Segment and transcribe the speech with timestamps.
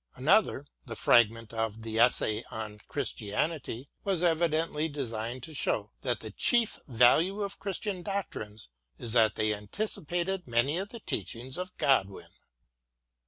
[0.15, 6.01] Another, the Fragment of the Essay on Christianity," was evidently designed to show 78 WILLIAM
[6.01, 10.89] GODWIN AND that the chief value of Christian doctrines is that they anticipated many of
[10.89, 12.31] the teachings of Godwin.